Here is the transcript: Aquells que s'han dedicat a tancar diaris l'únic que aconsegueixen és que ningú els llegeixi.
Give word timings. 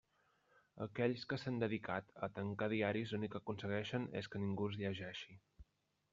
Aquells 0.85 1.25
que 1.33 1.37
s'han 1.41 1.59
dedicat 1.63 2.09
a 2.29 2.31
tancar 2.39 2.71
diaris 2.73 3.13
l'únic 3.17 3.35
que 3.37 3.43
aconsegueixen 3.45 4.09
és 4.23 4.33
que 4.35 4.43
ningú 4.47 4.69
els 4.71 4.81
llegeixi. 4.83 5.39